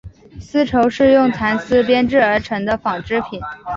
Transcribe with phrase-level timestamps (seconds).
[0.39, 3.39] 丝绸是用蚕丝编制而成的纺织品。